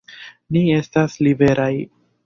[0.57, 1.73] Ni estas liberaj!